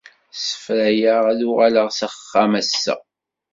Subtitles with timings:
[0.33, 2.95] Ssefrayeɣ ad uɣaleɣ s axxam ass-a.